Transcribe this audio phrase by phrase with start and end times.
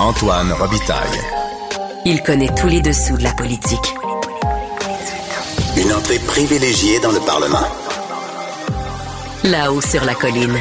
[0.00, 1.20] Antoine Robitaille.
[2.04, 3.94] Il connaît tous les dessous de la politique.
[5.76, 7.66] Une entrée privilégiée dans le Parlement.
[9.44, 10.58] Là-haut sur la colline.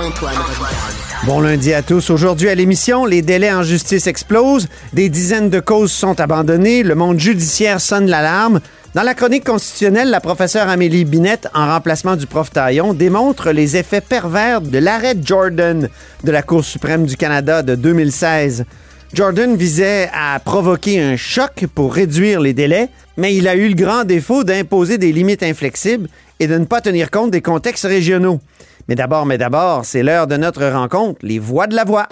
[0.00, 0.98] Antoine Robitaille.
[1.24, 2.10] Bon lundi à tous.
[2.10, 6.96] Aujourd'hui à l'émission, les délais en justice explosent, des dizaines de causes sont abandonnées, le
[6.96, 8.60] monde judiciaire sonne l'alarme.
[8.94, 13.76] Dans la chronique constitutionnelle, la professeure Amélie Binette, en remplacement du prof Taillon, démontre les
[13.76, 15.88] effets pervers de l'arrêt Jordan
[16.24, 18.64] de la Cour suprême du Canada de 2016.
[19.12, 22.88] Jordan visait à provoquer un choc pour réduire les délais,
[23.18, 26.08] mais il a eu le grand défaut d'imposer des limites inflexibles
[26.40, 28.40] et de ne pas tenir compte des contextes régionaux.
[28.88, 32.08] Mais d'abord, mais d'abord, c'est l'heure de notre rencontre, les voix de la voix.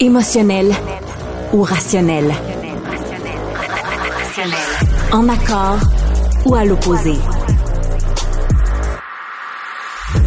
[0.00, 0.72] Émotionnel
[1.52, 2.32] ou rationnel.
[5.12, 5.78] En accord
[6.46, 7.14] ou à l'opposé.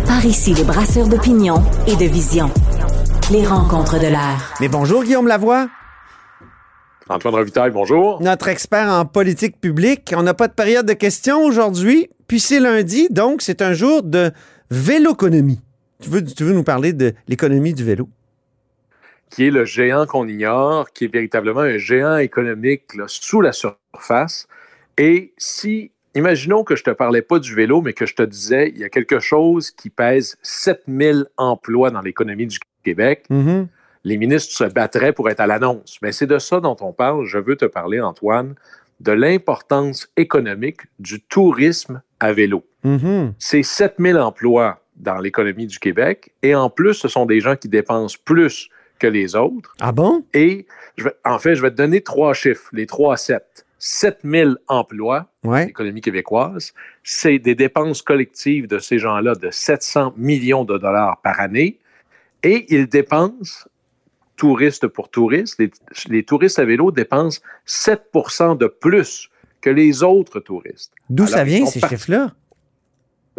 [0.06, 2.52] Par ici, les brasseurs d'opinion et de vision.
[3.32, 4.54] Les rencontres de l'air.
[4.60, 5.70] Mais bonjour Guillaume Lavoie,
[7.08, 8.22] Antoine Revitaille, bonjour.
[8.22, 10.14] notre expert en politique publique.
[10.16, 14.04] On n'a pas de période de questions aujourd'hui, puis c'est lundi, donc c'est un jour
[14.04, 14.32] de
[14.70, 15.60] véloconomie.
[16.02, 18.10] Tu veux, tu veux nous parler de l'économie du vélo?
[19.32, 23.54] Qui est le géant qu'on ignore, qui est véritablement un géant économique là, sous la
[23.54, 24.48] surface.
[24.98, 28.70] Et si, imaginons que je te parlais pas du vélo, mais que je te disais,
[28.70, 33.68] il y a quelque chose qui pèse 7000 emplois dans l'économie du Québec, Mhm.
[34.04, 35.98] les ministres se battraient pour être à l'annonce.
[36.02, 37.26] Mais c'est de ça dont on parle.
[37.26, 38.56] Je veux te parler, Antoine,
[39.02, 42.64] de l'importance économique du tourisme à vélo.
[42.84, 43.34] Mhm.
[43.40, 46.34] C'est 7000 emplois dans l'économie du Québec.
[46.44, 49.74] Et en plus, ce sont des gens qui dépensent plus que les autres.
[49.80, 50.26] Ah bon?
[50.34, 50.66] Et
[50.98, 53.66] je vais- en fait, je vais te donner trois chiffres, les trois 7.
[53.80, 55.68] 7000 emplois, Ouais.
[55.68, 61.40] l'économie québécoise, c'est des dépenses collectives de ces gens-là de 700 millions de dollars par
[61.40, 61.80] année.
[62.44, 63.68] Et ils dépensent,
[64.36, 65.72] touristes pour touristes, les,
[66.08, 69.30] les touristes à vélo dépensent 7% de plus
[69.62, 70.94] que les autres touristes.
[71.10, 72.34] D'où ça vient, ces chiffres-là?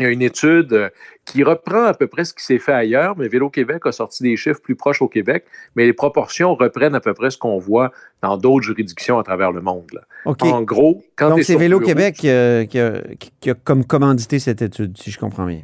[0.00, 0.88] Il y a une étude euh,
[1.26, 4.22] qui reprend à peu près ce qui s'est fait ailleurs, mais Vélo Québec a sorti
[4.22, 5.44] des chiffres plus proches au Québec,
[5.76, 9.52] mais les proportions reprennent à peu près ce qu'on voit dans d'autres juridictions à travers
[9.52, 9.86] le monde.
[9.92, 10.00] là.
[10.24, 13.02] En gros, quand Donc, c'est Vélo Québec qui a, qui a-
[13.40, 15.62] qui a comme commandité cette étude, si je comprends bien.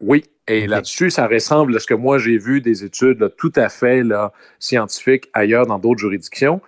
[0.00, 3.52] Oui, et là-dessus, ça ressemble à ce que moi j'ai vu des études là, tout
[3.56, 6.60] à fait là, scientifiques ailleurs dans d'autres juridictions.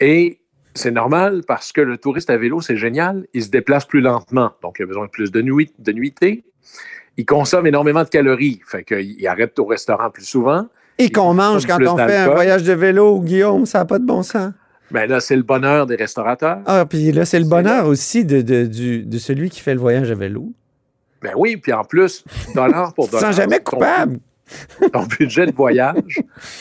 [0.00, 0.38] Et
[0.74, 3.26] c'est normal parce que le touriste à vélo, c'est génial.
[3.34, 6.44] Il se déplace plus lentement, donc il a besoin de plus de, nuit, de nuitées.
[7.16, 10.66] Il consomme énormément de calories, fait qu'il arrête au restaurant plus souvent.
[10.98, 14.04] Et qu'on mange quand on fait un voyage de vélo, Guillaume, ça n'a pas de
[14.06, 14.52] bon sens.
[14.90, 16.60] Ben là, c'est le bonheur des restaurateurs.
[16.66, 17.88] Ah, puis là, c'est le bonheur là.
[17.88, 20.50] aussi de, de- du- de celui qui fait le voyage à vélo.
[21.20, 22.24] Ben oui, puis en plus,
[22.54, 23.32] dollar pour dollar.
[23.32, 24.18] jamais ton- coupable.
[24.92, 26.20] ton budget de voyage,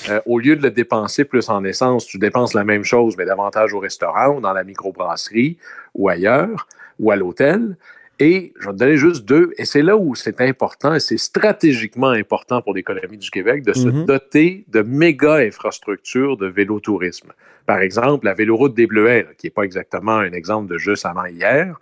[0.10, 3.26] euh, au lieu de le dépenser plus en essence, tu dépenses la même chose, mais
[3.26, 5.58] davantage au restaurant ou dans la microbrasserie
[5.94, 6.68] ou ailleurs
[7.00, 7.78] ou à l'hôtel.
[8.20, 11.20] Et je vais te donner juste deux, et c'est là où c'est important, et c'est
[11.20, 14.06] stratégiquement important pour l'économie du Québec de se Mhm.
[14.06, 17.32] doter de méga infrastructures de vélotourisme.
[17.68, 21.06] Par exemple, la véloroute des Bleuets, là, qui n'est pas exactement un exemple de juste
[21.06, 21.80] avant hier,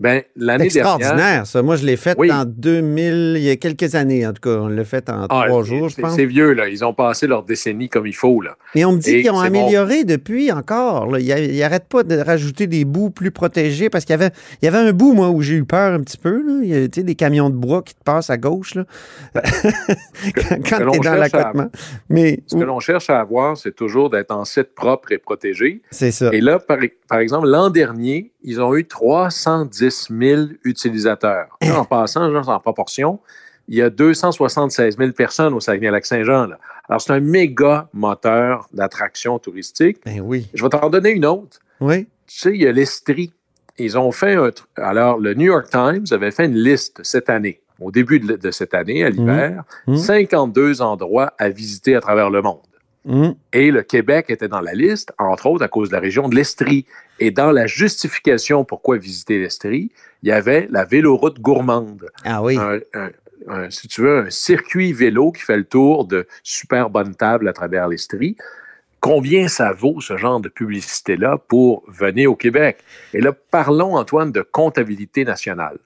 [0.00, 1.62] ben, C'est l'année dernière, extraordinaire, ça.
[1.62, 2.30] Moi, je l'ai fait Oui.
[2.32, 4.56] en 2000, il y a quelques années, en tout cas.
[4.60, 6.14] On l'a fait en Ah, trois jours, je pense.
[6.16, 6.68] C'est vieux, là.
[6.68, 8.56] Ils ont passé leur décennie comme il faut, là.
[8.74, 9.40] Et on me dit qu'ils ont bon.
[9.40, 11.06] amélioré depuis encore.
[11.10, 11.18] là.
[11.20, 14.68] Ils n'arrêtent pas de rajouter des bouts plus protégés parce qu'il y avait, il y
[14.68, 16.42] avait un bout, moi, où j'ai eu peur un petit peu.
[16.42, 16.60] là.
[16.62, 18.84] Il y a tu sais, des camions de bois qui te passent à gauche là.
[19.34, 21.70] quand que tu es dans l'accotement.
[22.08, 25.82] Mais Ce que l'on cherche à avoir, c'est toujours d'être en site propre et protégé.
[25.90, 26.30] c'est ça.
[26.32, 26.78] Et là, par,
[27.08, 31.56] par exemple, l'an dernier, ils ont eu 310 000 utilisateurs.
[31.62, 33.18] Là, en passant, genre, en proportion,
[33.68, 36.50] il y a 276 000 personnes au Saguenay-Lac-Saint-Jean.
[36.88, 39.98] Alors, c'est un méga moteur d'attraction touristique.
[40.04, 40.46] Ben oui.
[40.54, 41.58] Je vais t'en donner une autre.
[41.80, 42.06] Oui.
[42.26, 43.32] Tu sais, il y a l'Estrie.
[43.78, 44.50] Ils ont fait un...
[44.76, 48.50] Alors, le New York Times avait fait une liste cette année, au début de, de
[48.50, 49.96] cette année, à l'hiver, Mhm.
[49.96, 52.60] 52 endroits à visiter à travers le monde.
[53.06, 53.34] Hum.
[53.52, 56.34] Et le Québec était dans la liste, entre autres à cause de la région de
[56.34, 56.86] l'Estrie.
[57.20, 59.90] Et dans la justification pourquoi visiter l'Estrie,
[60.22, 62.08] il y avait la véloroute gourmande.
[62.24, 62.56] Ah oui.
[62.56, 63.10] Un, un-
[63.48, 67.46] un- si tu veux, un circuit vélo qui fait le tour de super bonnes tables
[67.46, 68.36] à travers l'Estrie.
[69.00, 72.78] Combien ça vaut ce genre de publicité-là pour venir au Québec?
[73.12, 75.76] Et là, parlons, Antoine, de comptabilité nationale.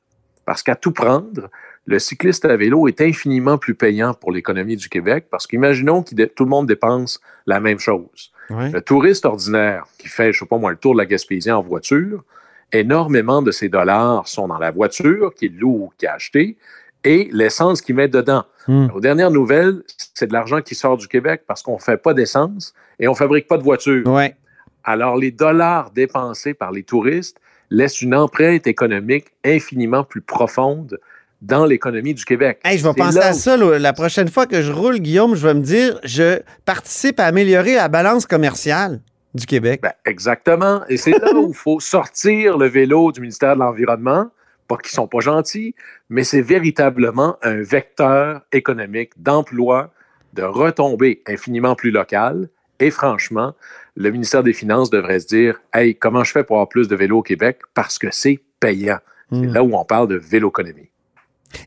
[0.45, 1.51] Parce qu'à tout prendre,
[1.89, 6.25] le cycliste à vélo est infiniment plus payant pour l'économie du Québec parce qu'imaginons que
[6.27, 8.31] tout le monde dépense la même chose.
[8.51, 11.63] Le touriste ordinaire qui fait, je sais pas moi, le tour de la Gaspésie en
[11.63, 12.25] voiture,
[12.73, 16.59] énormément de ses dollars sont dans la voiture qu'il loue ou qu'il a acheté
[17.05, 18.45] et l'essence qu'ils mettent dedans.
[18.67, 18.89] Hmm.
[18.95, 19.83] Aux dernières nouvelles,
[20.15, 23.13] c'est de l'argent qui sort du Québec parce qu'on ne fait pas d'essence et on
[23.13, 24.07] ne fabrique pas de voitures.
[24.07, 24.37] Ouais.
[24.85, 27.39] Alors, les dollars dépensés par les touristes
[27.71, 30.99] laissent une empreinte économique infiniment plus profonde
[31.41, 32.59] dans l'économie du Québec.
[32.65, 35.35] Hey, je vais penser à où- ça là, la prochaine fois que je roule, Guillaume,
[35.35, 39.01] je vais me dire, je participe à améliorer la balance commerciale
[39.35, 39.81] du Québec.
[39.83, 40.83] Ben, exactement.
[40.89, 44.31] Et c'est là où il faut sortir le vélo du ministère de l'Environnement.
[44.67, 45.75] Pas qu'ils sont pas gentils,
[46.11, 49.93] mais c'est véritablement un vecteur économique d'emploi,
[50.35, 52.49] de retombées infiniment plus locales.
[52.81, 53.55] Et franchement,
[53.97, 56.97] le ministère des Finances devrait se dire Hey, comment je fais pour avoir plus de
[56.97, 57.61] vélos au Québec?
[57.75, 58.99] Parce que c'est payant.
[59.33, 59.53] C'est Hmm.
[59.53, 60.89] là où on parle de véloéconomie.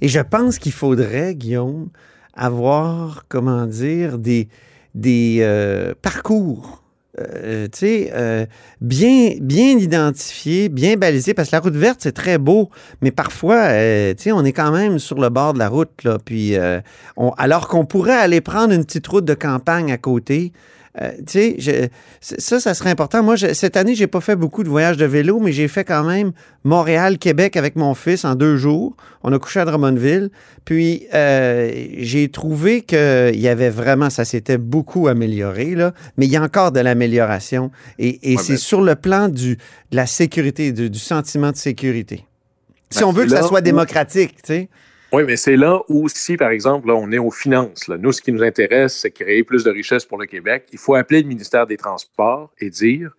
[0.01, 1.89] Et je pense qu'il faudrait, Guillaume,
[2.33, 4.47] avoir, comment dire, des,
[5.41, 6.83] euh, parcours.
[7.19, 8.45] euh, tu sais, euh,
[8.79, 12.69] bien, bien identifiés, bien balisés, parce que la route verte, c'est très beau,
[13.01, 16.17] mais parfois, tu sais, on est quand même sur le bord de la route, là,
[16.23, 16.55] puis
[17.37, 20.53] alors qu'on pourrait aller prendre une petite route de campagne à côté.
[20.99, 21.89] Euh, tu sais,
[22.19, 23.23] ça, ça serait important.
[23.23, 25.85] Moi, je- cette année, j'ai pas fait beaucoup de voyages de vélo, mais j'ai fait
[25.85, 26.33] quand même
[26.65, 28.95] Montréal-Québec avec mon fils en deux jours.
[29.23, 30.31] On a couché à Drummondville.
[30.65, 36.31] Puis, euh, j'ai trouvé qu'il y avait vraiment, ça s'était beaucoup amélioré, là, mais il
[36.31, 37.71] y a encore de l'amélioration.
[37.97, 41.51] Et, et Ouais, c'est ben- sur le plan du, de la sécurité, du, du sentiment
[41.51, 42.25] de sécurité.
[42.89, 44.69] Si Ben, on veut que ça soit démocratique, tu sais.
[45.13, 48.13] Oui, mais c'est là où, si par exemple, là, on est aux finances, là, nous,
[48.13, 50.67] ce qui nous intéresse, c'est créer plus de richesses pour le Québec.
[50.71, 53.11] Il faut appeler le ministère des Transports et dire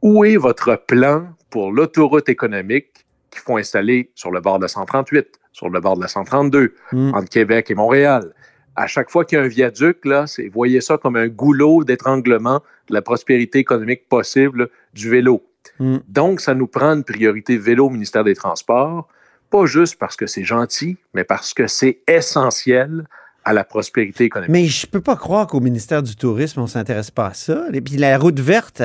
[0.00, 2.88] où est votre plan pour l'autoroute économique
[3.30, 6.72] qu'il faut installer sur le bord de la 138, sur le bord de la 132,
[6.92, 7.14] Mm.
[7.14, 8.32] entre Québec et Montréal?
[8.76, 11.84] À chaque fois qu'il y a un viaduc, là, c'est, voyez ça comme un goulot
[11.84, 15.42] d'étranglement de la prospérité économique possible du vélo.
[15.80, 15.98] Mm.
[16.08, 19.08] Donc, ça nous prend une priorité vélo au ministère des Transports,
[19.56, 23.06] pas juste parce que c'est gentil, mais parce que c'est essentiel
[23.44, 24.50] à la prospérité économique.
[24.50, 27.66] Mais je peux pas croire qu'au ministère du Tourisme, on s'intéresse pas à ça.
[27.72, 28.82] Et puis la route verte,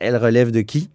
[0.00, 0.88] elle, relève de qui?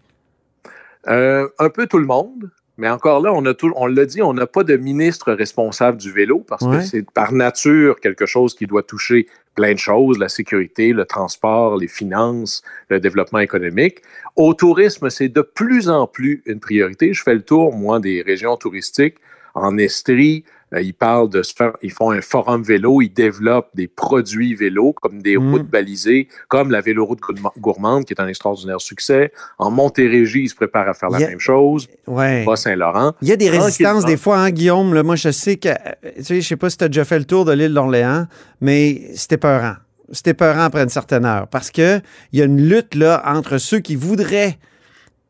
[1.08, 4.22] Euh, un peu tout le monde, mais encore là, on a tout, on l'a dit,
[4.22, 6.78] on n'a pas de ministre responsable du vélo parce Ouais.
[6.78, 11.06] que c'est par nature quelque chose qui doit toucher plein de choses, la sécurité, le
[11.06, 14.02] transport, les finances, le développement économique.
[14.36, 17.14] Au tourisme, c'est de plus en plus une priorité.
[17.14, 19.16] Je fais le tour, moi, des régions touristiques.
[19.54, 20.44] En Estrie,
[20.82, 24.94] ils parlent de se faire, ils font un forum vélo, ils développent des produits vélo
[24.94, 25.52] comme des Mm.
[25.52, 29.32] routes balisées, comme la véloroute gourma- gourmande, qui est un extraordinaire succès.
[29.58, 31.88] En Montérégie, ils se préparent à faire la a- même chose.
[32.08, 32.44] Ouais.
[32.46, 33.14] Bas-Saint-Laurent.
[33.22, 34.94] Il y a des résistances des fois, hein, Guillaume.
[34.94, 35.74] Là, moi, je sais que, euh,
[36.18, 38.26] tu sais, je sais pas si tu as déjà fait le tour de l'île d'Orléans,
[38.62, 39.76] mais c'était peurant.
[40.12, 42.00] C'était peurant après une certaine heure parce que
[42.32, 44.58] il y a une lutte là entre ceux qui voudraient,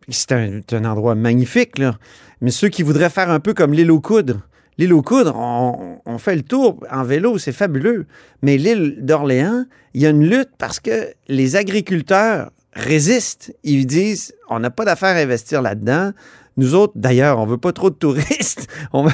[0.10, 1.98] c'est un, endroit magnifique là,
[2.42, 4.40] mais ceux qui voudraient faire un peu comme l'île aux coudes.
[4.78, 8.06] L'île aux coudes, on, on fait le tour en vélo, c'est fabuleux.
[8.42, 13.54] Mais l'île d'Orléans, il y a une lutte parce que les agriculteurs résistent.
[13.64, 16.12] Ils disent, on n'a pas d'affaire à investir là-dedans.
[16.58, 18.68] Nous autres, d'ailleurs, on veut pas trop de touristes.
[18.94, 19.12] On veut,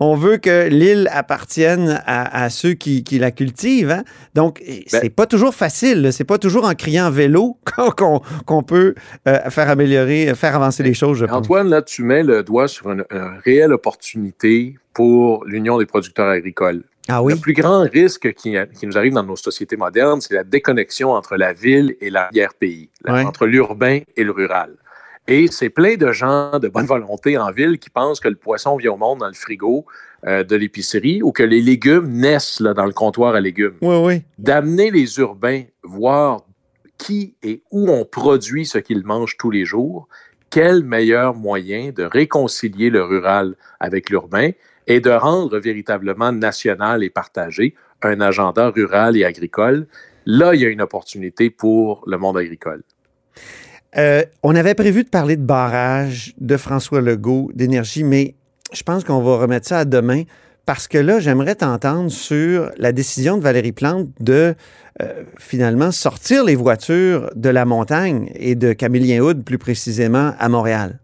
[0.00, 3.90] on veut que l'île appartienne à, à ceux qui, qui la cultivent.
[3.90, 4.04] hein.
[4.34, 6.12] Donc, c'est pas toujours facile.
[6.12, 7.58] C'est pas toujours en criant vélo
[8.46, 8.94] qu'on peut
[9.26, 11.36] euh, faire améliorer, faire avancer les choses, je pense.
[11.36, 16.28] Antoine, là, tu mets le doigt sur une, une réelle opportunité pour l'Union des producteurs
[16.28, 16.84] agricoles.
[17.08, 17.32] Ah oui?
[17.32, 21.12] Le plus grand risque qui, qui nous arrive dans nos sociétés modernes, c'est la déconnexion
[21.12, 24.74] entre la ville et l'arrière-pays, entre l'urbain et le rural.
[25.30, 28.78] Et c'est plein de gens de bonne volonté en ville qui pensent que le poisson
[28.78, 29.84] vient au monde dans le frigo
[30.26, 33.76] euh, de l'épicerie ou que les légumes naissent là, dans le comptoir à légumes.
[33.82, 34.22] Oui, oui.
[34.38, 36.46] D'amener les urbains voir
[36.96, 40.08] qui et où on produit ce qu'ils mangent tous les jours,
[40.48, 44.52] quel meilleur moyen de réconcilier le rural avec l'urbain
[44.86, 49.86] et de rendre véritablement national et partagé un agenda rural et agricole.
[50.24, 52.82] Là, il y a une opportunité pour le monde agricole.
[53.96, 58.34] Euh, on avait prévu de parler de barrage de François Legault, d'énergie, mais
[58.72, 60.24] je pense qu'on va remettre ça à demain
[60.66, 64.54] parce que là, j'aimerais t'entendre sur la décision de Valérie Plante de
[65.00, 70.98] euh, finalement sortir les voitures de la montagne et de Camillien-Houd plus précisément à Montréal.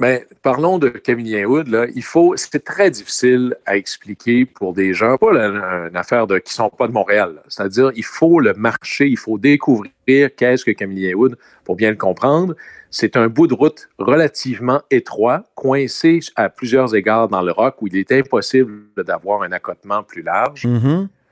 [0.00, 1.68] Mais parlons de Camillien Hood.
[1.68, 1.86] Là.
[1.94, 6.54] Il faut, c'est très difficile à expliquer pour des gens, pas une affaire de qui
[6.54, 7.42] sont pas de Montréal.
[7.48, 11.96] C'est-à-dire, il faut le marcher, il faut découvrir qu'est-ce que Camillien Hood pour bien le
[11.96, 12.56] comprendre.
[12.88, 17.86] C'est un bout de route relativement étroit, coincé à plusieurs égards dans le roc, où
[17.86, 20.66] il est impossible d'avoir un accotement plus large.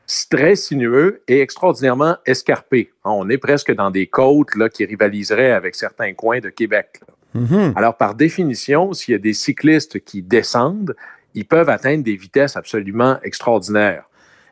[0.07, 2.93] C'est très sinueux et extraordinairement escarpé.
[3.05, 7.01] On est presque dans des côtes là, qui rivaliseraient avec certains coins de Québec.
[7.07, 7.15] là.
[7.35, 7.73] Mhm.
[7.77, 10.97] Alors, par définition, s'il y a des cyclistes qui descendent,
[11.35, 14.05] ils peuvent atteindre des vitesses absolument extraordinaires.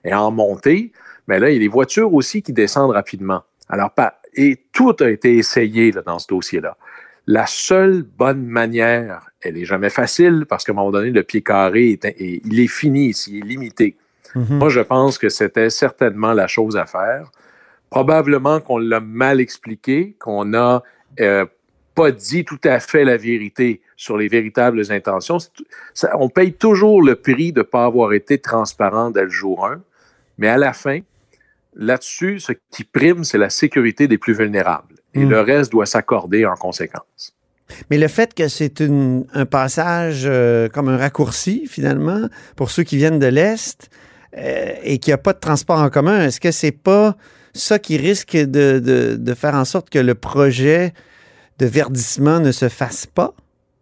[0.04, 0.92] Et en montée,
[1.26, 3.42] mais là, il y a des voitures aussi qui descendent rapidement.
[3.68, 3.90] Alors,
[4.34, 6.76] et tout a été essayé là, dans ce dossier-là.
[7.26, 11.42] La seule bonne manière, elle n'est jamais facile parce qu'à un moment donné, le pied
[11.42, 13.96] carré, est, il est fini, il est limité.
[14.36, 14.58] Mhm.
[14.58, 17.32] Moi, je pense que c'était certainement la chose à faire.
[17.90, 20.82] Probablement qu'on l'a mal expliqué, qu'on n'a
[21.20, 21.46] euh,
[21.96, 25.38] pas dit tout à fait la vérité sur les véritables intentions.
[26.14, 29.80] on paye toujours le prix de ne pas avoir été transparent dès le jour 1,
[30.36, 31.00] mais à la fin,
[31.74, 34.94] là-dessus, ce qui prime, c'est la sécurité des plus vulnérables.
[35.14, 35.30] Et hmm.
[35.30, 37.34] le reste doit s'accorder en conséquence.
[37.90, 42.98] Mais le fait que c'est un passage euh, comme un raccourci, finalement, pour ceux qui
[42.98, 43.88] viennent de l'Est
[44.36, 47.16] euh, et qu'il n'y a pas de transport en commun, est-ce que c'est pas
[47.54, 50.92] ça qui risque de, de, faire en sorte que le projet
[51.58, 53.34] de verdissement ne se fasse pas?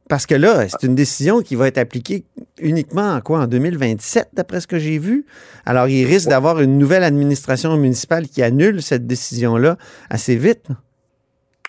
[0.08, 2.24] Parce que là, c'est une décision qui va être appliquée
[2.60, 3.40] uniquement en quoi?
[3.40, 5.24] En 2027, d'après ce que j'ai vu?
[5.64, 9.78] Alors, il risque d'avoir une nouvelle administration municipale qui annule cette décision-là
[10.10, 10.68] assez vite.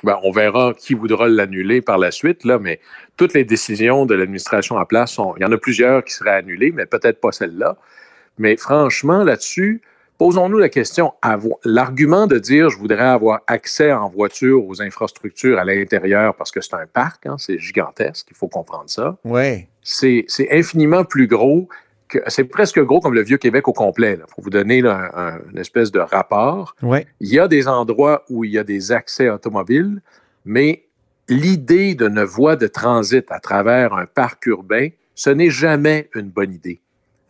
[0.04, 2.82] Ben, on verra qui voudra l'annuler par la suite, là, mais
[3.16, 5.34] toutes les décisions de l'administration en place sont.
[5.38, 7.78] Il y en a plusieurs qui seraient annulées, mais peut-être pas celle-là.
[8.38, 9.82] Mais franchement, là-dessus,
[10.18, 11.14] Posons-nous la question,
[11.66, 16.62] l'argument de dire je voudrais avoir accès en voiture aux infrastructures à l'intérieur parce que
[16.62, 19.18] c'est un parc, hein, c'est gigantesque, il faut comprendre ça.
[19.26, 19.68] Ouais.
[19.84, 21.68] C'est infiniment plus gros
[22.08, 24.18] que c'est presque gros comme le vieux Québec au complet.
[24.34, 27.06] Pour vous donner une espèce de rapport, ouais.
[27.20, 30.02] il y a des endroits où il y a des accès automobiles,
[30.46, 30.86] mais
[31.28, 36.54] l'idée d'une voie de transit à travers un parc urbain, ce n'est jamais une bonne
[36.54, 36.80] idée.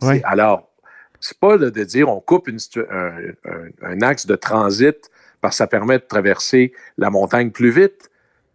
[0.01, 0.21] Ouais.
[0.25, 0.69] Alors,
[1.19, 5.09] c'est pas de dire on coupe un, axe de transit
[5.41, 8.09] parce que ça permet de traverser la montagne plus vite.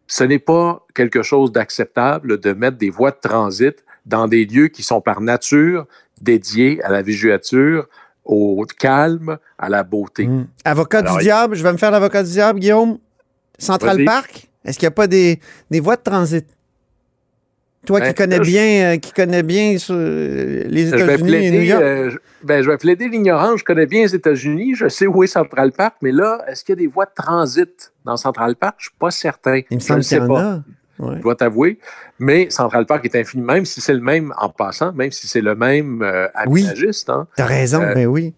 [0.07, 4.69] Ce n'est pas quelque chose d'acceptable de mettre des voies de transit dans des lieux
[4.69, 5.87] qui sont par nature
[6.21, 7.87] dédiés à la végétature,
[8.25, 10.27] au calme, à la beauté.
[10.27, 10.49] Mmh.
[10.65, 12.99] Avocat du diable, je vais me faire l'avocat du diable, Guillaume.
[13.59, 15.39] Central Park, est-ce qu'il n'y a pas des,
[15.71, 16.47] des voies de transit?
[17.87, 21.83] Toi qui ben, connais bien, euh, qui connais bien euh, les États-Unis et New York.
[21.83, 22.11] Euh,
[22.43, 23.61] ben, je vais plaider l'ignorance.
[23.61, 24.75] Je connais bien les États-Unis.
[24.75, 27.15] Je sais où est Central Park, mais là, est-ce qu'il y a des voies de
[27.15, 28.77] transit dans Central Park?
[28.79, 29.61] Je ne suis pas certain.
[29.71, 30.63] Il me semble qu'il y en a.
[30.99, 31.79] Je dois t'avouer.
[32.19, 35.41] Mais Central Park est infini, même si c'est le même en passant, même si c'est
[35.41, 36.03] le même
[36.35, 37.09] aménagiste.
[37.09, 37.15] Oui.
[37.15, 37.27] Hein.
[37.35, 38.35] Tu as raison, mais ben oui.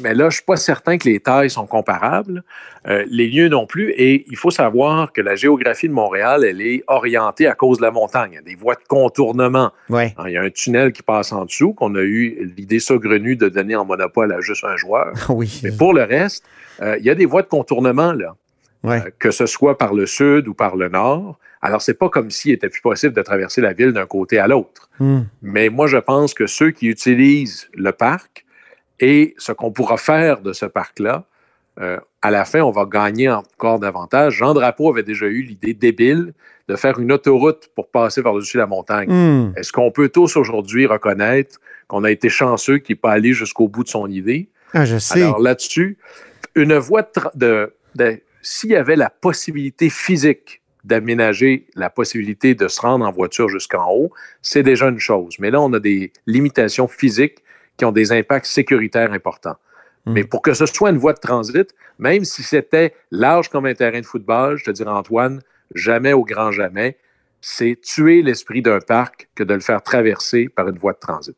[0.00, 2.42] Mais là, je ne suis pas certain que les tailles sont comparables,
[2.86, 3.90] euh, les lieux non plus.
[3.92, 7.82] Et il faut savoir que la géographie de Montréal, elle est orientée à cause de
[7.82, 8.30] la montagne.
[8.32, 9.72] Il y a des voies de contournement.
[9.88, 10.14] Ouais.
[10.18, 13.36] Hein, il y a un tunnel qui passe en dessous, qu'on a eu l'idée saugrenue
[13.36, 15.12] de donner en monopole à juste un joueur.
[15.34, 15.60] Oui.
[15.64, 16.44] Mais pour le reste,
[16.80, 18.36] euh, il y a des voies de contournement, là.
[18.84, 19.00] Ouais.
[19.00, 21.38] Euh, que ce soit par le sud ou par le nord.
[21.62, 24.46] Alors, c'est pas comme s'il était plus possible de traverser la ville d'un côté à
[24.46, 24.90] l'autre.
[25.00, 25.22] Hmm.
[25.40, 28.44] Mais moi, je pense que ceux qui utilisent le parc
[29.00, 31.26] et ce qu'on pourra faire de ce parc-là,
[31.80, 34.34] euh, à la fin, on va gagner encore davantage.
[34.34, 36.32] Jean Drapeau avait déjà eu l'idée débile
[36.68, 39.10] de faire une autoroute pour passer par-dessus la montagne.
[39.10, 39.52] Hmm.
[39.56, 41.58] Est-ce qu'on peut tous aujourd'hui reconnaître
[41.88, 44.48] qu'on a été chanceux qu'il n'est pas allé jusqu'au bout de son idée?
[44.72, 45.22] Ah, je sais.
[45.22, 45.98] Alors là-dessus,
[46.54, 52.80] une voie de, de s'il y avait la possibilité physique d'aménager la possibilité de se
[52.80, 55.36] rendre en voiture jusqu'en haut, c'est déjà une chose.
[55.38, 57.38] Mais là, on a des limitations physiques
[57.76, 59.56] qui ont des impacts sécuritaires importants.
[60.06, 60.12] Hmm.
[60.12, 63.74] Mais pour que ce soit une voie de transit, même si c'était large comme un
[63.74, 65.40] terrain de football, je te dirais, Antoine,
[65.74, 66.98] jamais au grand jamais,
[67.40, 71.36] c'est tuer l'esprit d'un parc que de le faire traverser par une voie de transit.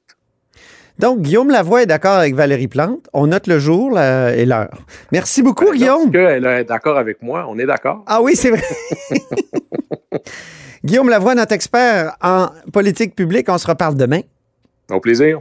[0.98, 3.08] Donc, Guillaume Lavoie est d'accord avec Valérie Plante.
[3.12, 4.78] On note le jour et l'heure.
[5.12, 6.14] Merci beaucoup, ben, Guillaume.
[6.14, 7.44] Elle est d'accord avec moi.
[7.48, 8.02] On est d'accord.
[8.06, 8.62] Ah oui, c'est vrai.
[10.84, 13.46] Guillaume Lavoie, notre expert en politique publique.
[13.50, 14.20] On se reparle demain.
[14.90, 15.40] Au plaisir.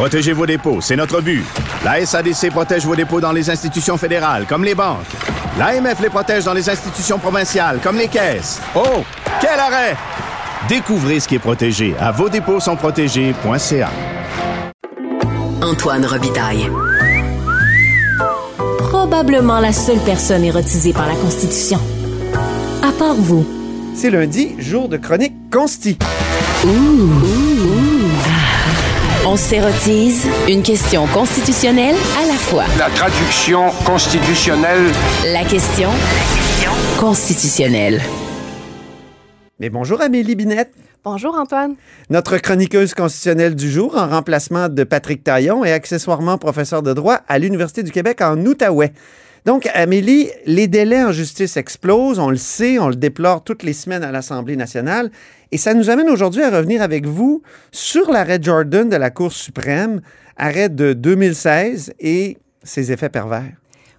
[0.00, 1.44] Protégez vos dépôts, c'est notre but.
[1.84, 5.04] La SADC protège vos dépôts dans les institutions fédérales, comme les banques.
[5.58, 8.62] L'AMF les protège dans les institutions provinciales, comme les caisses.
[8.74, 9.04] Oh,
[9.42, 9.94] quel arrêt!
[10.70, 13.90] Découvrez ce qui est protégé à vos dépôts sont protégés.ca.
[15.60, 16.70] Antoine Robitaille.
[18.78, 21.78] Probablement la seule personne érotisée par la Constitution.
[22.82, 23.46] À part vous.
[23.94, 25.98] C'est lundi, jour de chronique consti.
[26.64, 26.68] Ouh.
[26.70, 27.79] Ouh.
[29.32, 32.64] On s'érotise une question constitutionnelle à la fois.
[32.80, 34.90] La traduction constitutionnelle.
[35.24, 35.88] La question
[36.98, 38.02] constitutionnelle.
[39.60, 40.72] Mais bonjour Amélie Binette.
[41.04, 41.76] Bonjour Antoine.
[42.08, 47.20] Notre chroniqueuse constitutionnelle du jour en remplacement de Patrick Taillon et accessoirement professeur de droit
[47.28, 48.92] à l'Université du Québec en Outaouais.
[49.46, 53.72] Donc, Amélie, les délais en justice explosent, on le sait, on le déplore toutes les
[53.72, 55.10] semaines à l'Assemblée nationale,
[55.50, 57.42] et ça nous amène aujourd'hui à revenir avec vous
[57.72, 60.00] sur l'arrêt Jordan de la Cour suprême,
[60.36, 63.52] arrêt de 2016 et ses effets pervers.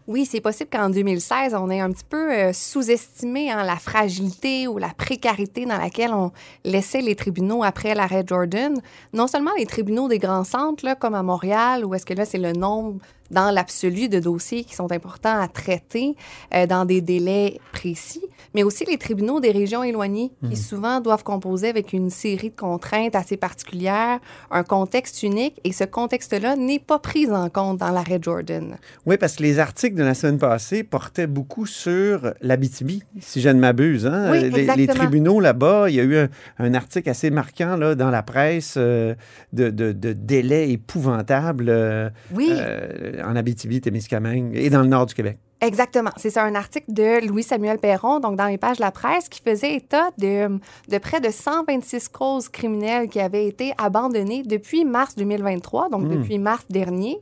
[0.07, 4.67] Oui, c'est possible qu'en 2016, on ait un petit peu euh, sous-estimé hein, la fragilité
[4.67, 6.31] ou la précarité dans laquelle on
[6.65, 8.81] laissait les tribunaux après l'arrêt Jordan.
[9.13, 12.39] Non seulement les tribunaux des grands centres, comme à Montréal, où est-ce que là, c'est
[12.39, 12.99] le nombre
[13.31, 16.15] dans l'absolu de dossiers qui sont importants à traiter
[16.53, 18.21] euh, dans des délais précis,
[18.53, 22.55] mais aussi les tribunaux des régions éloignées qui souvent doivent composer avec une série de
[22.55, 24.19] contraintes assez particulières,
[24.51, 28.77] un contexte unique, et ce contexte-là n'est pas pris en compte dans l'arrêt Jordan.
[29.05, 33.49] Oui, parce que les articles de la semaine passée portaient beaucoup sur l'Abitibi, si je
[33.49, 34.05] ne m'abuse.
[34.05, 34.29] Hein?
[34.31, 37.95] Oui, les, les tribunaux là-bas, il y a eu un, un article assez marquant là,
[37.95, 39.15] dans la presse euh,
[39.53, 42.49] de, de, de délais épouvantables euh, Oui.
[42.51, 45.37] euh, en Abitibi-Témiscamingue et dans le nord du Québec.
[45.61, 46.09] Exactement.
[46.17, 49.41] C'est ça, un article de Louis-Samuel Perron, donc dans les pages de la presse, qui
[49.41, 50.59] faisait état de,
[50.89, 56.39] de près de 126 causes criminelles qui avaient été abandonnées depuis mars 2023, donc depuis
[56.39, 57.19] mars dernier.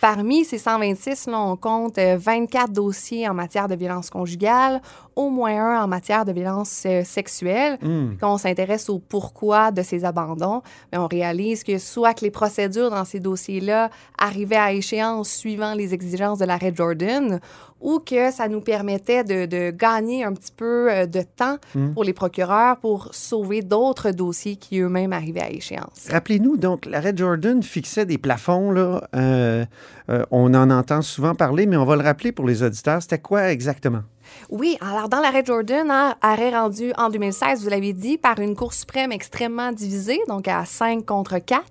[0.00, 4.82] Parmi ces 126, là, on compte euh, 24 dossiers en matière de violence conjugale,
[5.16, 7.78] au moins un en matière de violence euh, sexuelle.
[8.20, 12.30] Quand on s'intéresse au pourquoi de ces abandons, mais on réalise que soit que les
[12.30, 17.40] procédures dans ces dossiers-là arrivaient à échéance suivant les exigences de l'arrêt Jordan,
[17.82, 21.56] ou que ça nous permettait de, de gagner un petit peu euh, de temps
[21.94, 26.08] pour les procureurs pour sauver d'autres dossiers qui eux-mêmes arrivaient à échéance.
[26.10, 28.70] Rappelez-nous, donc, l'arrêt Jordan fixait des plafonds.
[28.70, 29.64] Là, euh,
[30.10, 33.02] euh, on en entend souvent parler, mais on va le rappeler pour les auditeurs.
[33.02, 34.02] C'était quoi exactement?
[34.50, 38.54] Oui, alors dans l'arrêt Jordan, hein, arrêt rendu en 2016, vous l'avez dit, par une
[38.54, 41.64] Cour suprême extrêmement divisée, donc à 5 contre 4,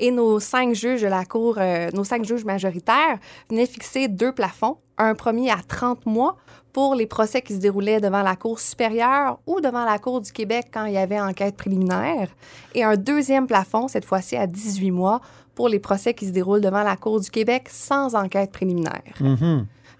[0.00, 3.18] et nos cinq juges de la Cour, euh, nos cinq juges majoritaires
[3.50, 6.36] venaient fixer deux plafonds, un premier à 30 mois
[6.72, 10.32] pour les procès qui se déroulaient devant la Cour supérieure ou devant la Cour du
[10.32, 12.28] Québec quand il y avait enquête préliminaire,
[12.74, 15.20] et un deuxième plafond, cette fois-ci à 18 mois,
[15.54, 19.14] pour les procès qui se déroulent devant la Cour du Québec sans enquête préliminaire.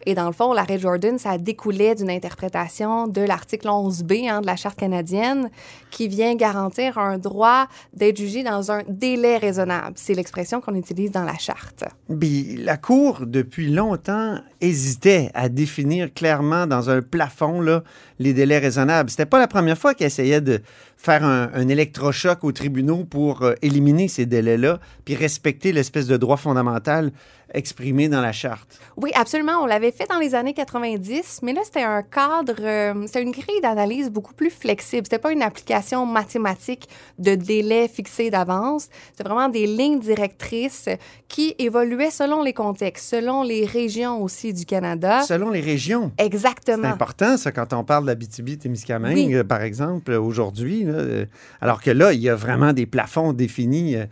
[0.06, 4.46] Et dans le fond, l'arrêt Jordan, ça découlait d'une interprétation de l'article 11B hein, de
[4.46, 5.50] la Charte canadienne
[5.90, 9.92] qui vient garantir un droit d'être jugé dans un délai raisonnable.
[9.96, 11.84] C'est l'expression qu'on utilise dans la Charte.
[12.20, 17.82] Puis la Cour, depuis longtemps, hésitait à définir clairement dans un plafond là,
[18.18, 19.10] les délais raisonnables.
[19.10, 20.60] C'était pas la première fois qu'elle essayait de
[20.96, 26.16] faire un, un électrochoc aux tribunaux pour euh, éliminer ces délais-là, puis respecter l'espèce de
[26.16, 27.10] droit fondamental
[27.54, 28.80] exprimé dans la charte.
[28.96, 29.62] Oui, absolument.
[29.62, 33.30] On l'avait fait dans les années 90, mais là, c'était un cadre, euh, c'était une
[33.30, 35.02] grille d'analyse beaucoup plus flexible.
[35.06, 38.88] C'était pas une application mathématique de délai fixé d'avance.
[39.12, 40.88] C'était vraiment des lignes directrices
[41.28, 45.22] qui évoluaient selon les contextes, selon les régions aussi du Canada.
[45.22, 46.10] Selon les régions.
[46.18, 46.88] C'est Exactement.
[46.88, 49.44] important, ça, quand on parle d'Abitibi-Témiscamingue, Oui.
[49.44, 50.84] par exemple, aujourd'hui.
[50.86, 51.26] euh,
[51.60, 54.06] Alors que là, il y a vraiment des plafonds définis euh,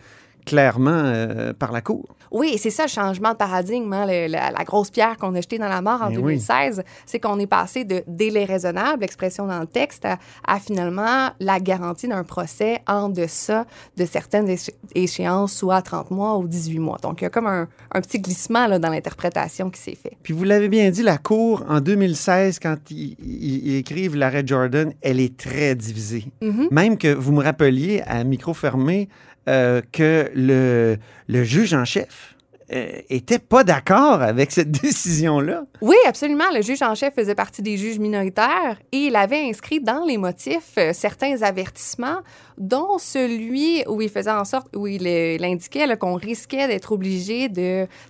[0.45, 2.07] clairement euh, par la Cour.
[2.33, 5.41] Oui, c'est ça le changement de paradigme, hein, le- la, la grosse pierre qu'on a
[5.41, 6.35] jetée dans la mort en Eh oui.
[6.39, 11.31] 2016, c'est qu'on est passé de délai raisonnable, expression dans le texte, à, à finalement
[11.41, 14.49] la garantie d'un procès en deçà de certaines
[14.95, 16.99] échéances, soit 30 mois ou 18 mois.
[17.03, 20.17] Donc, il y a comme un, un petit glissement là, dans l'interprétation qui s'est fait.
[20.23, 25.19] Puis vous l'avez bien dit, la Cour, en 2016, quand ils, écrivent l'arrêt Jordan, elle
[25.21, 26.27] est très divisée.
[26.43, 26.69] Mhm.
[26.71, 29.09] Même que vous me rappeliez à micro fermé
[29.49, 30.97] euh, que le,
[31.29, 32.35] le juge en chef
[32.73, 35.65] euh, était pas d'accord avec cette décision-là.
[35.81, 36.45] Oui, absolument.
[36.55, 40.19] Le juge en chef faisait partie des juges minoritaires et il avait inscrit dans les
[40.19, 42.19] motifs euh, certains avertissements,
[42.59, 46.69] dont celui où il faisait en sorte, où il, euh, il indiquait là, qu'on risquait
[46.69, 47.49] d'être obligé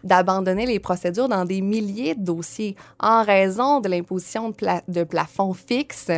[0.04, 5.04] d'abandonner les procédures dans des milliers de dossiers en raison de l'imposition de, pla- de
[5.04, 6.10] plafonds fixes.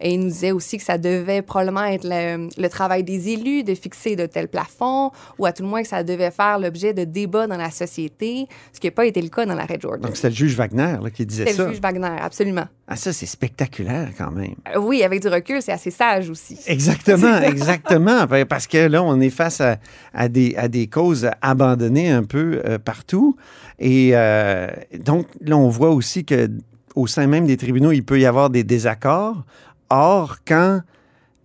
[0.00, 3.74] Et il nous disait aussi que ça devait probablement être le travail des élus de
[3.74, 7.04] fixer de tels plafonds ou à tout le moins que ça devait faire l'objet de
[7.04, 10.02] débats dans la société, ce qui n'a pas été le cas dans l'arrêt Jordan.
[10.02, 11.64] Donc c'était le juge Wagner là, qui disait ça.
[11.66, 12.66] le juge Wagner, absolument.
[12.86, 14.54] Ah, ça, c'est spectaculaire quand même.
[14.74, 16.58] Euh, Oui, avec du recul, c'est assez sage aussi.
[16.66, 18.26] Exactement, exactement.
[18.26, 19.76] Pa- Parce que là, on est face à,
[20.14, 23.36] à des, à des causes abandonnées un peu euh, partout.
[23.78, 24.68] Et euh,
[25.04, 26.48] donc, là, on voit aussi que
[26.94, 29.44] au sein même des tribunaux, il peut y avoir des désaccords.
[29.90, 30.80] Or, quand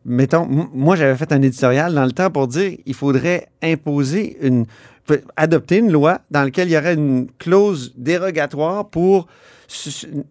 [0.06, 4.66] mettons, moi, j'avais fait un éditorial dans le temps pour dire il faudrait imposer une.
[5.36, 9.28] Adopter une loi dans laquelle il y aurait une clause dérogatoire pour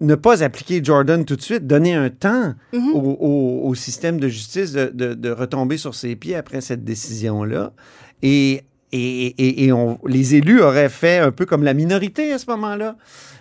[0.00, 2.90] ne pas appliquer Jordan tout de suite, donner un temps Mhm.
[2.94, 6.84] au, au- au système de justice de, de- de retomber sur ses pieds après cette
[6.84, 7.72] décision-là.
[8.22, 12.38] Et, et, et- et on- les élus auraient fait un peu comme la minorité à
[12.38, 12.96] ce moment-là.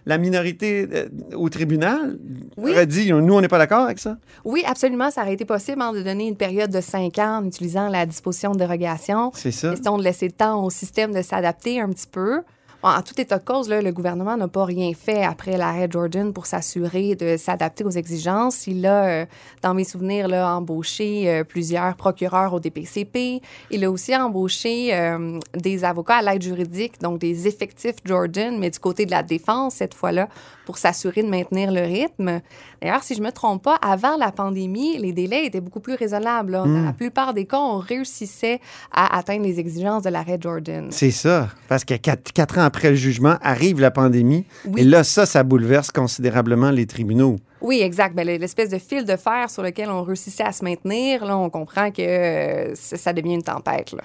[0.08, 2.18] La minorité euh, au tribunal
[2.58, 2.72] Oui.
[2.72, 4.18] aurait dit nous, on n'est pas d'accord avec ça.
[4.44, 5.12] Oui, absolument.
[5.12, 8.06] Ça aurait été possible hein, de donner une période de cinq ans en utilisant la
[8.08, 9.32] disposition de dérogation.
[9.36, 9.70] C'est ça.
[9.72, 12.42] Question de laisser le temps au système de s'adapter un petit peu.
[12.84, 16.34] En tout état de cause, là, le gouvernement n'a pas rien fait après l'arrêt Jordan
[16.34, 18.66] pour s'assurer de s'adapter aux exigences.
[18.66, 19.26] Il a, euh,
[19.62, 23.42] dans mes souvenirs, là, embauché euh, plusieurs procureurs au DPCP.
[23.70, 28.72] Il a aussi embauché euh, des avocats à l'aide juridique, donc des effectifs Jordan, mais
[28.72, 30.28] du côté de la défense cette fois-là,
[30.66, 32.42] pour s'assurer de maintenir le rythme.
[32.82, 36.54] D'ailleurs, si je me trompe pas, avant la pandémie, les délais étaient beaucoup plus raisonnables.
[36.54, 36.64] là.
[36.64, 38.60] Dans la plupart des cas, on réussissait
[38.92, 40.88] à atteindre les exigences de l'arrêt Jordan.
[40.92, 41.50] C'est ça.
[41.68, 44.46] Parce que quatre, quatre ans après le jugement, arrive la pandémie.
[44.66, 44.80] Oui.
[44.80, 47.36] Et là, ça, ça bouleverse considérablement les tribunaux.
[47.60, 48.16] Oui, exact.
[48.16, 51.50] Ben, l'espèce de fil de fer sur lequel on réussissait à se maintenir, là, on
[51.50, 53.92] comprend que euh, ça devient une tempête.
[53.92, 54.04] là.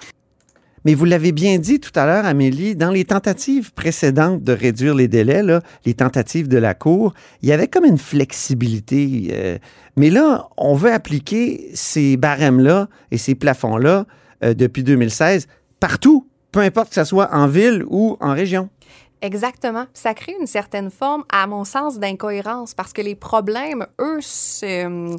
[0.83, 4.95] Mais vous l'avez bien dit tout à l'heure, Amélie, dans les tentatives précédentes de réduire
[4.95, 9.29] les délais, là, les tentatives de la Cour, il y avait comme une flexibilité.
[9.31, 9.57] euh,
[9.95, 14.05] mais là, on veut appliquer ces barèmes-là et ces plafonds-là
[14.43, 15.47] euh, depuis 2016
[15.79, 18.69] partout, peu importe que ce soit en ville ou en région.
[19.21, 19.85] Exactement.
[19.93, 25.15] Ça crée une certaine forme, à mon sens, d'incohérence parce que les problèmes, eux, se-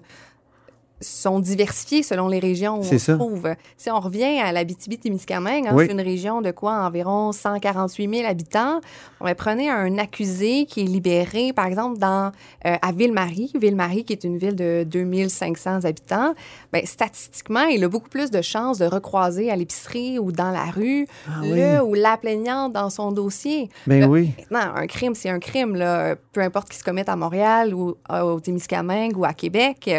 [1.01, 3.49] sont diversifiés selon les régions où on se trouve.
[3.77, 5.85] Si on revient à l'Abitibi-Témiscamingue, hein, Oui.
[5.87, 6.73] c'est une région de quoi?
[6.87, 8.81] Environ 148 000 habitants.
[9.21, 12.33] On va prenez un accusé qui est libéré, par exemple, dans,
[12.67, 13.53] euh, à Ville-Marie.
[13.55, 16.35] Ville-Marie, qui est une ville de 2500 habitants.
[16.73, 20.65] Ben, statistiquement, il a beaucoup plus de chances de recroiser à l'épicerie ou dans la
[20.65, 23.69] rue Ah le ou la plaignante dans son dossier.
[23.87, 24.31] Ben Là, oui.
[24.51, 27.95] Maintenant, un crime, c'est un crime, là, peu importe qu'il se commette à Montréal ou
[28.11, 29.91] euh, au Témiscamingue ou à Québec.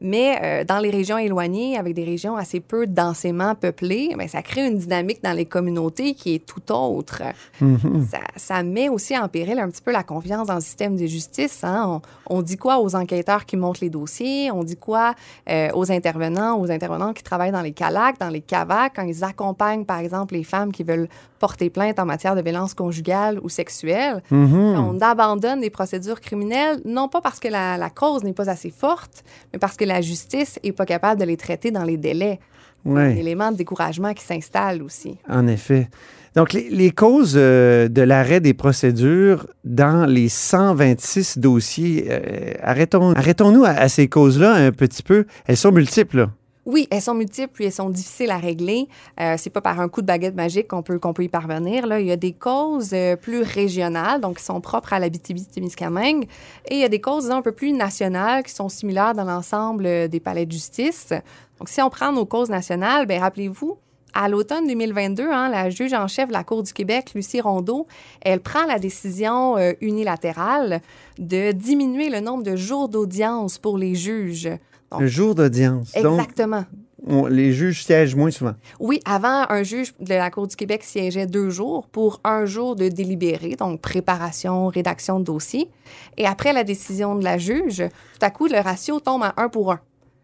[0.00, 4.42] Mais euh, dans les régions éloignées, avec des régions assez peu densément peuplées, ben, ça
[4.42, 7.22] crée une dynamique dans les communautés qui est tout autre.
[7.60, 8.06] Mhm.
[8.10, 11.06] Ça, ça met aussi en péril un petit peu la confiance dans le système de
[11.06, 11.62] justice.
[11.64, 12.00] hein.
[12.28, 14.50] On, on dit quoi aux enquêteurs qui montent les dossiers?
[14.50, 15.14] On dit quoi
[15.48, 19.24] euh, aux intervenants, aux intervenants qui travaillent dans les CALAC, dans les CAVAC, quand ils
[19.24, 23.48] accompagnent, par exemple, les femmes qui veulent porter plainte en matière de violence conjugale ou
[23.48, 24.22] sexuelle?
[24.30, 24.76] Mhm.
[24.78, 28.70] On abandonne des procédures criminelles, non pas parce que la, la cause n'est pas assez
[28.70, 32.38] forte, mais parce que la justice n'est pas capable de les traiter dans les délais.
[32.84, 33.00] Ouais.
[33.02, 35.18] Un élément de découragement qui s'installe aussi.
[35.28, 35.88] En effet.
[36.34, 43.12] Donc, les, les causes euh, de l'arrêt des procédures dans les 126 dossiers, euh, arrêtons,
[43.12, 45.26] arrêtons-nous à, à ces causes-là un petit peu.
[45.46, 46.28] Elles sont multiples.
[46.70, 48.86] Oui, elles sont multiples puis elles sont difficiles à régler.
[49.20, 51.84] Euh, c'est pas par un coup de baguette magique qu'on peut, qu'on peut y parvenir.
[51.84, 51.98] Là.
[51.98, 56.28] Il y a des causes euh, plus régionales, donc qui sont propres à l'Abitibi-Témiscamingue,
[56.68, 59.24] et il y a des causes disons, un peu plus nationales qui sont similaires dans
[59.24, 61.12] l'ensemble euh, des palais de justice.
[61.58, 63.76] Donc, si on prend nos causes nationales, ben rappelez-vous,
[64.14, 67.86] à l'automne 2022, hein, la juge en chef de la Cour du Québec, Lucie Rondeau,
[68.20, 70.80] elle prend la décision euh, unilatérale
[71.18, 74.48] de diminuer le nombre de jours d'audience pour les juges.
[74.90, 75.94] Donc, Le jour d'audience.
[75.94, 76.64] Exactement.
[77.06, 78.54] on- les juges siègent moins souvent.
[78.78, 82.76] Oui, avant, un juge de la Cour du Québec siégeait deux jours pour un jour
[82.76, 85.70] de délibéré, donc préparation, rédaction de dossier.
[86.18, 89.48] Et après la décision de la juge, tout à coup, le ratio tombe à un
[89.48, 89.80] pour un.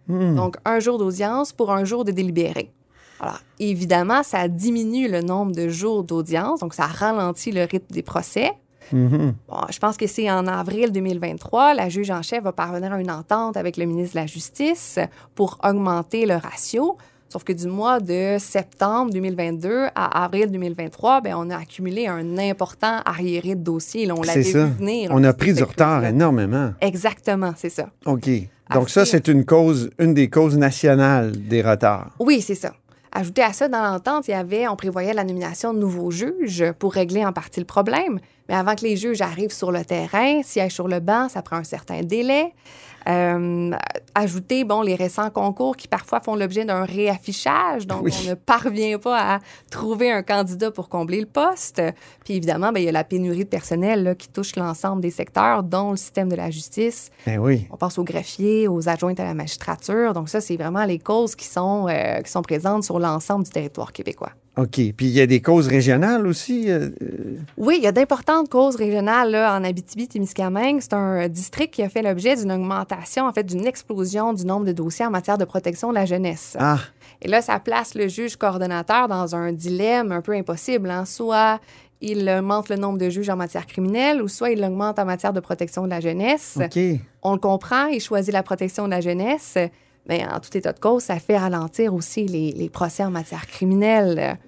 [0.08, 0.34] Hmm.
[0.36, 2.70] Donc, un jour d'audience pour un jour de délibéré.
[3.20, 8.02] Alors, évidemment, ça diminue le nombre de jours d'audience, donc ça ralentit le rythme des
[8.02, 8.50] procès.
[8.92, 9.34] Mhm.
[9.48, 13.00] Bon, je pense que c'est en avril 2023, la juge en chef va parvenir à
[13.00, 14.98] une entente avec le ministre de la Justice
[15.34, 16.96] pour augmenter le ratio.
[17.28, 22.38] Sauf que du mois de septembre 2022 à avril 2023, ben, on a accumulé un
[22.38, 24.06] important arriéré de dossiers.
[24.06, 25.10] Là, on l'avait vu venir.
[25.12, 26.72] On a pris du retard énormément.
[26.80, 27.88] Exactement, c'est ça.
[28.04, 28.28] OK.
[28.72, 32.10] Donc, ça, c'est une cause, une des causes nationales des retards.
[32.18, 32.72] Oui, c'est ça.
[33.18, 36.70] Ajouté à ça, dans l'entente, il y avait, on prévoyait la nomination de nouveaux juges
[36.78, 38.20] pour régler en partie le problème.
[38.46, 41.56] Mais avant que les juges arrivent sur le terrain, siègent sur le banc, ça prend
[41.56, 42.52] un certain délai.
[43.08, 43.70] Euh,
[44.14, 48.12] ajouter, bon, les récents concours qui parfois font l'objet d'un réaffichage, donc Oui.
[48.24, 49.38] on ne parvient pas à
[49.70, 51.80] trouver un candidat pour combler le poste.
[52.24, 55.10] Puis évidemment, ben, il y a la pénurie de personnel là, qui touche l'ensemble des
[55.10, 57.10] secteurs, dont le système de la justice.
[57.26, 57.68] Ben oui.
[57.70, 60.12] On pense aux greffiers, aux adjointes à la magistrature.
[60.12, 63.50] Donc ça, c'est vraiment les causes qui sont, euh, qui sont présentes sur l'ensemble du
[63.50, 64.32] territoire québécois.
[64.56, 64.70] OK.
[64.70, 66.70] Puis il y a des causes régionales aussi?
[66.70, 70.78] euh, euh, Oui, il y a d'importantes causes régionales là, en Abitibi-Témiscamingue.
[70.80, 74.64] C'est un district qui a fait l'objet d'une augmentation, en fait, d'une explosion du nombre
[74.66, 76.56] de dossiers en matière de protection de la jeunesse.
[76.58, 76.78] Ah,
[77.22, 80.90] Et là, ça place le juge coordonnateur dans un dilemme un peu impossible.
[80.90, 81.04] hein.
[81.04, 81.60] Soit
[82.00, 85.32] il augmente le nombre de juges en matière criminelle ou soit il l'augmente en matière
[85.32, 86.58] de protection de la jeunesse.
[86.62, 86.78] OK.
[87.22, 89.56] On le comprend, il choisit la protection de la jeunesse,
[90.08, 93.46] mais en tout état de cause, ça fait ralentir aussi les, les procès en matière
[93.46, 94.38] criminelle.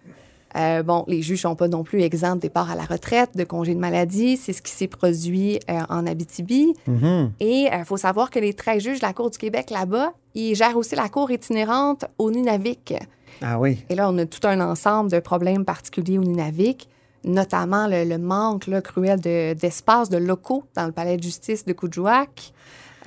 [0.57, 3.45] Euh, bon, les juges sont pas non plus exempts de départ à la retraite, de
[3.45, 4.37] congé de maladie.
[4.37, 6.75] C'est ce qui s'est produit euh, en Abitibi.
[6.87, 7.33] Mhm.
[7.41, 10.55] Et il faut savoir que les 13 juges de la Cour du Québec là-bas, ils
[10.55, 12.95] gèrent aussi la cour itinérante au Nunavik.
[13.43, 13.85] Ah oui.
[13.89, 16.89] Et là, on a tout un ensemble de problèmes particuliers au Nunavik,
[17.25, 21.65] notamment le, le manque là, cruel de- d'espace, de, locaux dans le palais de justice
[21.65, 22.53] de Coudjouac.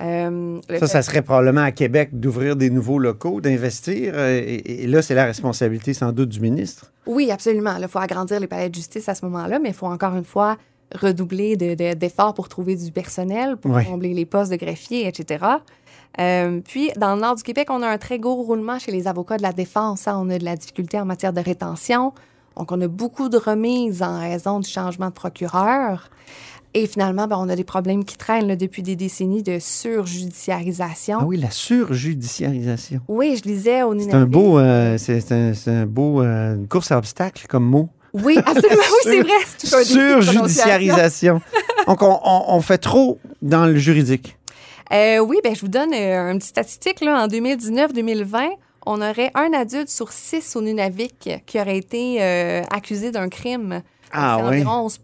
[0.00, 4.12] Euh, Ça, ça serait probablement à Québec d'ouvrir des nouveaux locaux, d'investir.
[4.16, 6.92] euh, Et, et là, c'est la responsabilité sans doute du ministre.
[7.06, 7.76] Oui, absolument.
[7.80, 10.24] Il faut agrandir les palais de justice à ce moment-là, mais il faut encore une
[10.24, 10.56] fois
[10.94, 13.84] redoubler de- de- d'efforts pour trouver du personnel, pour Ouais.
[13.84, 15.44] combler les postes de greffiers, etc.
[16.20, 19.06] Euh, puis, dans le nord du Québec, on a un très gros roulement chez les
[19.08, 20.06] avocats de la défense.
[20.06, 20.18] hein.
[20.22, 22.12] On a de la difficulté en matière de rétention.
[22.58, 26.10] Donc, on a beaucoup de remises en raison du changement de procureur.
[26.74, 31.18] Et finalement, ben, on a des problèmes qui traînent là, depuis des décennies de surjudiciarisation.
[31.20, 33.00] Ah oui, la surjudiciarisation.
[33.08, 34.14] Oui, je lisais au C'est Nunavik.
[34.14, 35.32] un beau, euh, c'est
[35.68, 37.88] un, beau, euh, une course à obstacles comme mot.
[38.14, 38.82] Oui, absolument.
[38.82, 39.32] oui, c'est vrai.
[39.58, 39.84] C'est un.
[39.84, 41.40] Surjudiciarisation.
[41.86, 44.36] Donc, on, on- on fait trop dans le juridique.
[44.92, 47.00] Euh, oui, ben, je vous donne euh, une petite statistique.
[47.00, 47.22] Là.
[47.24, 48.48] En 2019-2020,
[48.86, 53.82] on aurait un adulte sur six au Nunavik qui aurait été euh, accusé d'un crime.
[54.12, 54.56] Ah c'est oui.
[54.56, 54.98] environ 11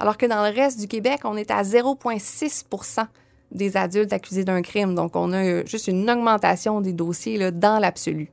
[0.00, 3.06] alors que dans le reste du Québec, on est à 0,6%
[3.52, 4.94] des adultes accusés d'un crime.
[4.94, 8.30] Donc, on a juste une augmentation des dossiers là, dans l'absolu.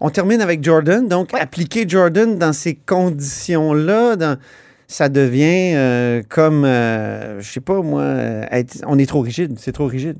[0.00, 1.06] On termine avec Jordan.
[1.06, 4.38] Donc, appliquer Jordan dans ces conditions-là, dans-
[4.86, 9.56] ça devient euh, comme, euh, je sais pas moi, euh, être- on est trop rigide.
[9.58, 10.16] C'est trop rigide.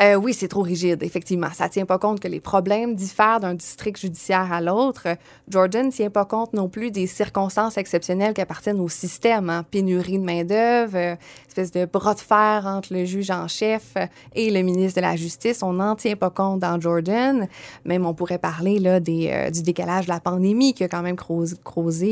[0.00, 1.48] Euh, oui, c'est trop rigide, effectivement.
[1.54, 5.06] Ça tient pas compte que les problèmes diffèrent d'un district judiciaire à l'autre.
[5.48, 9.50] Jordan ne tient pas compte non plus des circonstances exceptionnelles qui appartiennent au système.
[9.50, 9.64] hein.
[9.70, 11.14] Pénurie de main-d'œuvre, euh,
[11.48, 15.02] espèce de bras de fer entre le juge en chef euh, et le ministre de
[15.06, 15.62] la Justice.
[15.62, 17.46] On n'en tient pas compte dans Jordan.
[17.84, 21.02] Même on pourrait parler là, des, euh, du décalage de la pandémie qui a quand
[21.02, 21.16] même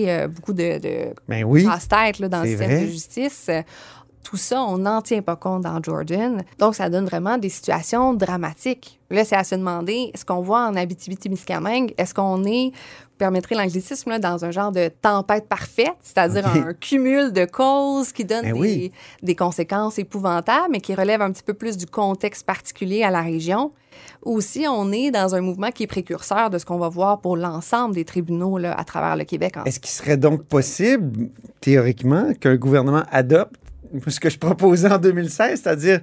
[0.09, 1.64] euh, beaucoup de, de Ben oui.
[1.64, 2.81] casse-tête dans le système vrai.
[2.83, 3.51] de justice.
[4.23, 6.43] Tout ça, on n'en tient pas compte dans Jordan.
[6.59, 9.01] Donc, ça donne vraiment des situations dramatiques.
[9.11, 13.55] Là, c'est à se demander, est-ce qu'on voit en Abitibi-Témiscamingue, est-ce qu'on est, vous permettrez
[13.55, 18.55] l'anglicisme, dans un genre de tempête parfaite, c'est-à-dire un cumul de causes qui donne Ben
[18.55, 18.93] des, oui.
[19.23, 23.21] des conséquences épouvantables, mais qui relèvent un petit peu plus du contexte particulier à la
[23.21, 23.73] région.
[24.25, 27.21] Ou si on est dans un mouvement qui est précurseur de ce qu'on va voir
[27.21, 29.57] pour l'ensemble des tribunaux là, à travers le Québec.
[29.57, 31.29] en Est-ce qu'il serait donc possible,
[31.61, 33.57] théoriquement, qu'un gouvernement adopte
[34.07, 36.01] ce que je proposais en 2016, c'est-à-dire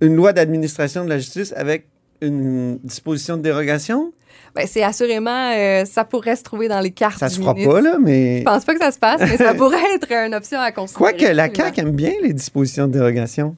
[0.00, 1.86] une loi d'administration de la justice avec
[2.20, 4.12] une disposition de dérogation?
[4.54, 7.80] Ben, c'est assurément, euh, ça pourrait se trouver dans les cartes Ça se fera pas,
[7.80, 8.40] là, mais...
[8.40, 11.12] Je pense pas que ça se passe, mais ça pourrait être une option à considérer.
[11.12, 11.52] Quoique la.
[11.52, 13.56] CAQ aime bien les dispositions de dérogation.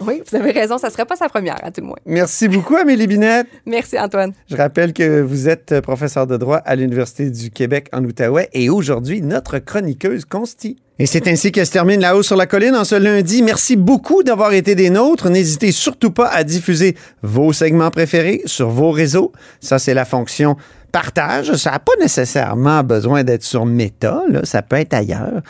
[0.00, 1.96] Oui, vous avez raison, ça serait pas sa première, à tout le moins.
[2.04, 3.46] Merci beaucoup, Amélie Binette.
[3.66, 4.32] Merci, Antoine.
[4.50, 8.50] Je rappelle que vous êtes euh, professeur de droit à l'Université du Québec en Outaouais
[8.52, 10.76] et aujourd'hui notre chroniqueuse consti.
[10.98, 13.42] Et c'est ainsi que se termine La Haut sur la colline en ce lundi.
[13.42, 15.28] Merci beaucoup d'avoir été des nôtres.
[15.28, 19.32] N'hésitez surtout pas à diffuser vos segments préférés sur vos réseaux.
[19.60, 20.56] Ça, c'est la fonction
[20.92, 21.52] partage.
[21.54, 24.22] Ça n'a pas nécessairement besoin d'être sur Meta.
[24.30, 24.40] Là.
[24.44, 25.42] Ça peut être ailleurs.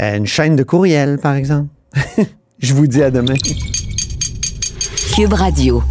[0.00, 1.68] Euh, une chaîne de courriel, par exemple.
[2.58, 3.34] Je vous dis à demain.
[5.14, 5.82] Cube Radio.